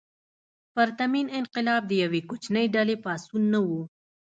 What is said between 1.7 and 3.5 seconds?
د یوې کوچنۍ ډلې پاڅون